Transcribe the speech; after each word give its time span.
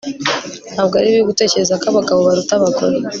Ntabwo 0.73 0.93
ari 0.95 1.07
bibi 1.13 1.27
gutekereza 1.29 1.77
ko 1.81 1.85
abagabo 1.91 2.19
baruta 2.27 2.53
abagore 2.59 2.97